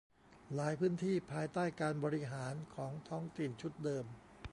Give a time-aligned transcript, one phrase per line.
[0.55, 4.05] หลายพื้นที่ภายใต้การบริหารของท้องถิ่นชุดเดิม